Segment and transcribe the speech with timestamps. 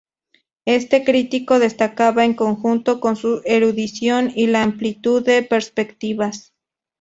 [0.65, 6.55] Este crítico destacaba en conjunto por su erudición y la amplitud de perspectivas.